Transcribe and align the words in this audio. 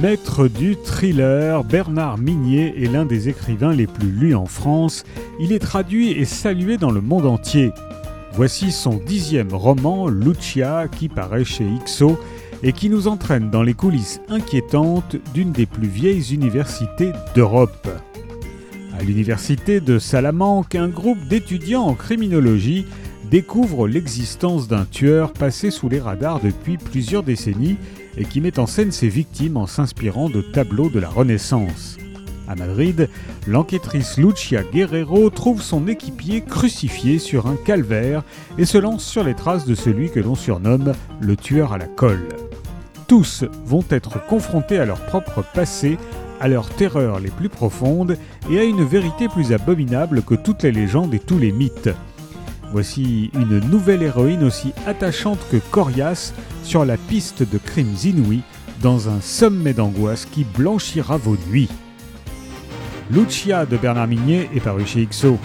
Maître 0.00 0.46
du 0.46 0.76
thriller, 0.76 1.64
Bernard 1.64 2.18
Minier 2.18 2.74
est 2.82 2.92
l'un 2.92 3.06
des 3.06 3.30
écrivains 3.30 3.72
les 3.72 3.86
plus 3.86 4.10
lus 4.10 4.34
en 4.34 4.44
France. 4.44 5.04
Il 5.40 5.52
est 5.52 5.58
traduit 5.58 6.10
et 6.10 6.26
salué 6.26 6.76
dans 6.76 6.90
le 6.90 7.00
monde 7.00 7.24
entier. 7.24 7.70
Voici 8.34 8.72
son 8.72 8.96
dixième 8.96 9.54
roman, 9.54 10.08
Lucia, 10.08 10.86
qui 10.88 11.08
paraît 11.08 11.46
chez 11.46 11.64
Ixo 11.64 12.18
et 12.62 12.74
qui 12.74 12.90
nous 12.90 13.08
entraîne 13.08 13.48
dans 13.48 13.62
les 13.62 13.72
coulisses 13.72 14.20
inquiétantes 14.28 15.16
d'une 15.32 15.52
des 15.52 15.64
plus 15.64 15.88
vieilles 15.88 16.34
universités 16.34 17.12
d'Europe. 17.34 17.88
À 18.98 19.02
l'université 19.02 19.80
de 19.80 19.98
Salamanque, 19.98 20.74
un 20.74 20.88
groupe 20.88 21.26
d'étudiants 21.26 21.84
en 21.84 21.94
criminologie 21.94 22.84
découvre 23.30 23.88
l'existence 23.88 24.68
d'un 24.68 24.84
tueur 24.84 25.32
passé 25.32 25.70
sous 25.70 25.88
les 25.88 26.00
radars 26.00 26.40
depuis 26.40 26.76
plusieurs 26.76 27.22
décennies 27.22 27.78
et 28.16 28.24
qui 28.24 28.40
met 28.40 28.58
en 28.58 28.66
scène 28.66 28.92
ses 28.92 29.08
victimes 29.08 29.56
en 29.56 29.66
s'inspirant 29.66 30.28
de 30.28 30.40
tableaux 30.40 30.88
de 30.88 31.00
la 31.00 31.08
Renaissance. 31.08 31.98
À 32.48 32.54
Madrid, 32.54 33.08
l'enquêtrice 33.46 34.18
Lucia 34.18 34.62
Guerrero 34.62 35.30
trouve 35.30 35.62
son 35.62 35.88
équipier 35.88 36.42
crucifié 36.42 37.18
sur 37.18 37.46
un 37.46 37.56
calvaire 37.56 38.22
et 38.56 38.64
se 38.64 38.78
lance 38.78 39.04
sur 39.04 39.24
les 39.24 39.34
traces 39.34 39.66
de 39.66 39.74
celui 39.74 40.10
que 40.10 40.20
l'on 40.20 40.36
surnomme 40.36 40.92
le 41.20 41.36
tueur 41.36 41.72
à 41.72 41.78
la 41.78 41.86
colle. 41.86 42.28
Tous 43.08 43.44
vont 43.64 43.84
être 43.90 44.24
confrontés 44.26 44.78
à 44.78 44.84
leur 44.84 45.00
propre 45.00 45.44
passé, 45.54 45.98
à 46.40 46.48
leurs 46.48 46.68
terreurs 46.68 47.18
les 47.18 47.30
plus 47.30 47.48
profondes 47.48 48.16
et 48.50 48.58
à 48.58 48.64
une 48.64 48.84
vérité 48.84 49.28
plus 49.28 49.52
abominable 49.52 50.22
que 50.22 50.34
toutes 50.34 50.62
les 50.62 50.72
légendes 50.72 51.14
et 51.14 51.20
tous 51.20 51.38
les 51.38 51.52
mythes. 51.52 51.90
Voici 52.72 53.30
une 53.34 53.60
nouvelle 53.60 54.02
héroïne 54.02 54.44
aussi 54.44 54.72
attachante 54.86 55.38
que 55.50 55.56
coriace 55.70 56.34
sur 56.62 56.84
la 56.84 56.96
piste 56.96 57.42
de 57.42 57.58
crimes 57.58 57.94
inouïs 58.04 58.42
dans 58.82 59.08
un 59.08 59.20
sommet 59.20 59.72
d'angoisse 59.72 60.26
qui 60.26 60.44
blanchira 60.44 61.16
vos 61.16 61.36
nuits. 61.48 61.68
Lucia 63.10 63.66
de 63.66 63.76
Bernard 63.76 64.08
Minier 64.08 64.50
est 64.54 64.60
paru 64.60 64.84
chez 64.84 65.06
XO. 65.06 65.38